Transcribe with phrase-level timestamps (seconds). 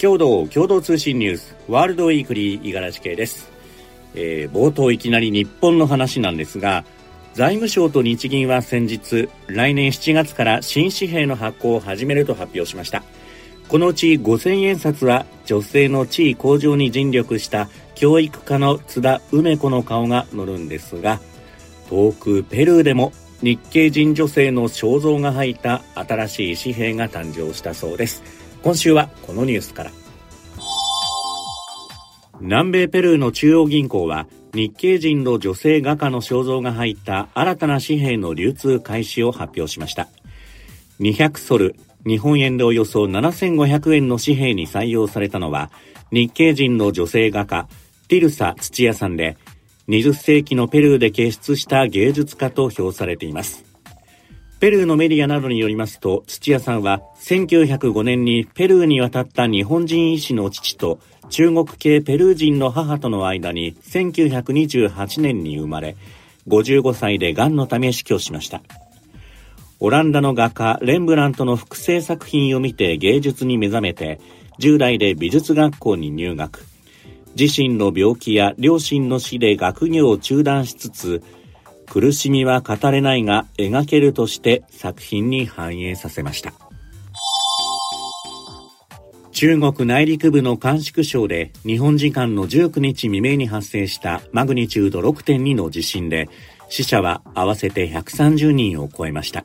[0.00, 3.52] 共同共同通信ニュースワールドウィークリー五十嵐系です、
[4.14, 6.86] えー、冒頭いきなり日本の話なんですが
[7.34, 13.02] 財務省と日銀は先日来年7月から新紙幣の発行を始めると発表しました。
[13.68, 21.20] このうち5000円札は女性の地位向上に尽力した教育家の津田梅子の顔が載るんですが
[21.88, 23.12] 遠くペルーでも
[23.42, 28.39] 日系人女性の肖像が入った新しい紙幣が誕生したそうです。
[28.62, 29.90] 今週はこのニュースから。
[32.40, 40.08] 南米ペルーの中央銀行は日系人の女性画家の肖像が入った新たな紙幣の流通開始を発表しました。
[41.00, 45.70] 200ソル日本円でおよそ7500円の紙幣に採用されたのは
[46.10, 47.68] 日系人の女性画家
[48.08, 49.36] ティルサ土屋さんで
[49.88, 53.69] 20世紀のペルーで傑出した芸術家と評されています。
[54.60, 65.96] ペルーのメディアなどによりますと、土屋さんは1905年にペルーに渡った日本人医師の父と中国系ペルー人の母との間に1928年に生まれ、
[66.46, 68.60] 55歳で癌のため死去しました。
[69.78, 74.20] オランダの画家レンブラントの複製作品を見て芸術に目覚めて、
[74.58, 76.66] 10代で美術学校に入学。
[77.34, 81.22] 自身の病気や両親の死で学業を中断しつつ、
[81.90, 86.52] 苦しみは語れないが描けるとして作品に反映させました。
[89.32, 96.28] 中国内陸部の甘粛省で日本時間の19日未明に発生したマグニチュード6.2の地震で
[96.68, 99.42] 死者は合わせて130人を超えました。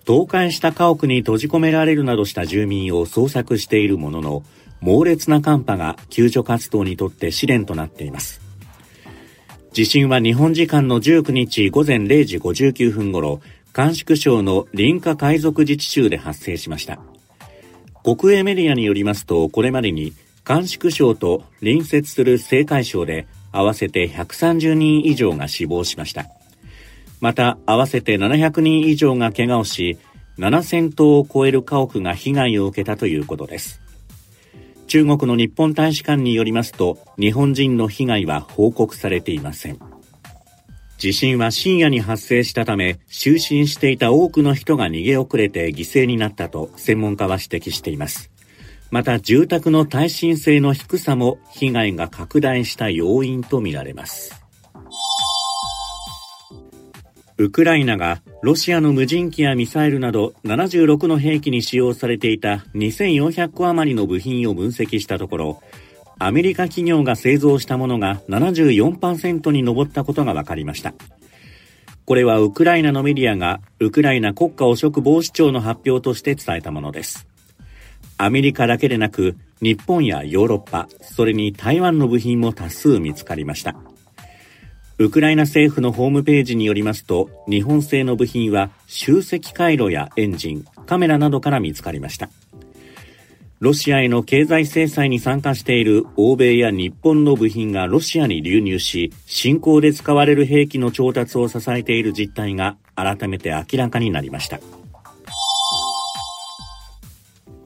[0.00, 4.42] 倒壊した家屋に閉じ込められるなどした住民を捜索しているものの
[4.80, 8.49] 猛烈な寒波が救助活動にとって試練となっています。
[9.72, 13.40] 地震は日本時間の19日午前0時59分頃、
[13.72, 16.98] 甘粛省の林家海賊自治州で発生しました。
[18.02, 26.26] 国営メディアによりますと、これまでに甘粛省と隣接する青海省で合わせて130人以上が死亡しました。
[27.20, 29.98] また、合わせて700人以上が怪我をし、
[30.38, 33.80] 7000棟を超える家屋が被害を受けたということです。
[34.90, 39.78] 中国の日本大使館によりますと、日本人の被害は報告されていません。
[40.98, 48.32] 地震は深夜に発生したため、就寝していた多くの人が逃げ遅れて犠牲になったと専門家は指摘しています。
[48.90, 54.42] また住宅の耐震性の低さも被害が拡大した要因とみられます。
[57.38, 65.62] ウクライナがロシアの無人機やミサイルなど76の兵器に使用されていた2400個余りの部品を分析したところ、
[66.18, 70.94] アメリカ企業が製造したものが74%に上ったことが分かりました。
[72.06, 77.26] これはウクライナのメディアがウクライナ国家汚職防止庁の発表として伝えたものです。
[78.16, 83.76] アメリカだけでなく日本やヨーロッパ、それに台湾の部品も多数見つかりました。
[85.00, 92.28] ウクライナ政府のホームページによりますと、日本製の部品は集積回路やエンジン、カメラなどから見つかりました。
[93.60, 104.60] ロシアへの経済制裁に参加している欧米や日本の部品がロシアに流入し、侵攻で使われる兵器の調達を支えている実態が改めて明らかになりました。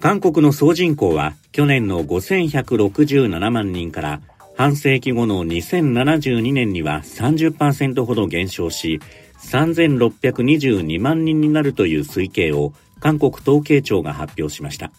[0.00, 4.20] 韓国の総人口は去年の5167万人から
[4.54, 9.00] 半世紀後の2072年には30%ほど減少し、
[9.38, 14.92] 3622万人になるという推計を韓国統計庁が発表しました。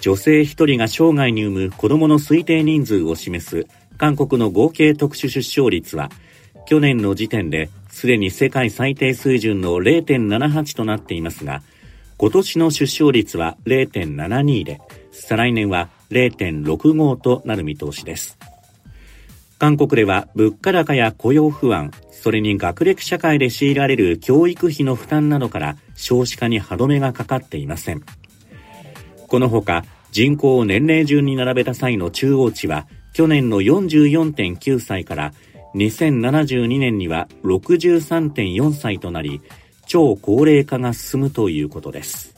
[0.00, 3.66] 女性1人が生涯に産む子供の推定人数を示す
[3.96, 6.10] 韓国の合計特殊出生率は、
[6.66, 11.62] 去年の時点ですでに世界最低水準の0.78となっていますが、
[12.16, 14.80] 今年の出生率は0.72で、
[15.10, 18.38] 再来年は0.65となる見通しです。
[19.58, 28.02] 韓国では物価高や雇用不安、それに学歴社会で強いられる教育費の負担などから少子化に歯止めがかかっていません。
[29.28, 35.32] このほか人口を年齢順に並べた際の中央値は去年の44.9歳から
[35.74, 39.40] 2072年には63.4歳となり
[39.86, 42.33] 超高齢化が進むということです。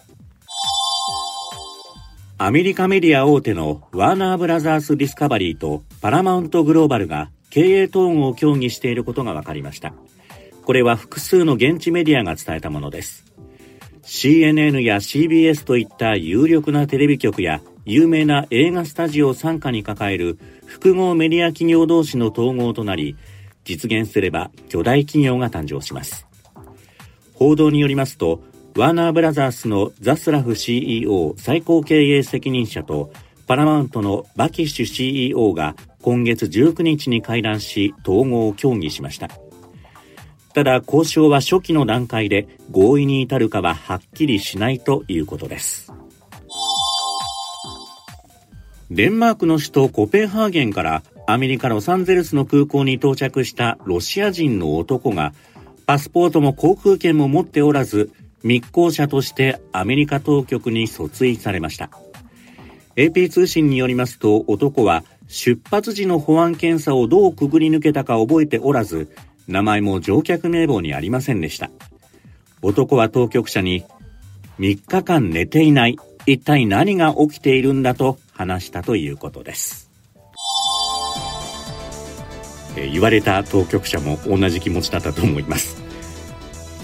[2.38, 9.94] アメリカメディア大手のワーナーブラザースディスカバリーとパラマウントグローバルが経営統合を協議していることが分かりました。
[10.66, 13.24] これは複数の現地メディアが伝えたものです。
[14.02, 23.16] CNN や CBS といった有力なテレビ局や有名な映画スタジオを傘下に抱える複合メディア企業同士の統合となり、
[23.64, 26.26] 実現すれば巨大企業が誕生します。
[27.32, 28.42] 報道によりますと、
[28.76, 33.10] ワーナーブラザースのザスラフ CEO 最高経営責任者と
[33.46, 39.30] パラマウントのバキッシュ CEO が今月19日に会談し統合を協議しました。
[40.52, 45.90] ただ交渉は初期の段階で合意に至るかははっきりしないということです。
[48.90, 55.32] デンマークの首都コペンハーゲンからアメリカ・ロサンゼルスの空港に到着したロシア人の男が
[55.86, 58.12] パスポートも航空券も持っておらず
[58.46, 61.90] 密航者としてアメリカ当局に訴追されました。
[62.94, 69.10] AP 通信によりますと男は出発時の保安検査をどうくぐり抜けたか覚えておらず
[69.48, 71.70] 名前も乗客名簿にありませんでした。
[72.62, 73.84] 男は当局者に
[74.60, 79.90] 3日間寝ていない一体何が起きているんだと話したということです。
[82.76, 85.85] え言われた当局者も同じ気持ちだったと思います。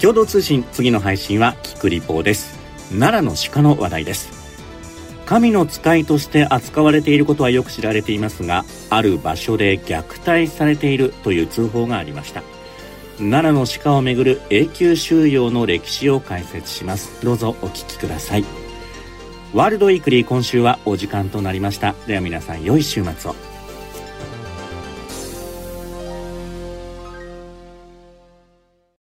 [0.03, 2.59] 共同通信次の配信はキクリポーです。
[2.89, 4.29] 奈良の鹿の話題です。
[5.25, 12.43] 神の使いとして扱われていることはよく知られていますがある場所で虐待されているという通報がありました。
[13.17, 17.23] 奈良の鹿をめぐる永久収容の歴史を解説します。
[17.23, 18.43] どうぞお聞きください。
[19.53, 21.95] ワールドウィークリー今週はお時間となりました。
[22.07, 23.52] では皆さん良い週末を。